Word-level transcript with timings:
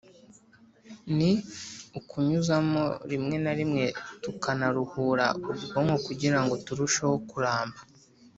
Ni 1.17 1.31
ukunyuzamo 1.99 2.83
rimwe 3.11 3.35
na 3.43 3.53
rimwe 3.59 3.83
tukanaruhura 4.23 5.25
ubwonko 5.51 5.95
kugirango 6.07 6.53
turusheho 6.65 7.15
kuramba. 7.29 7.79